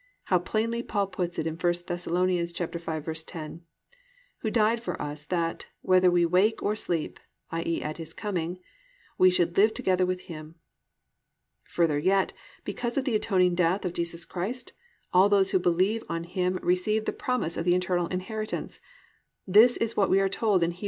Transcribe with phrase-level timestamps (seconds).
[0.23, 2.07] _How plainly Paul puts it in 1 Thess.
[2.07, 3.59] 5:10,
[4.39, 7.19] +"Who died for us, that, whether we wake or sleep,+
[7.51, 8.57] (i.e., at His coming),
[9.19, 10.55] +we should live together with Him."+
[11.65, 11.65] 7.
[11.65, 12.33] Further yet,
[12.65, 14.73] _because of the atoning death of Jesus Christ,
[15.13, 18.79] all those who believe on Him receive the promise of the eternal inheritance_.
[19.45, 20.79] This is what we are told in Heb.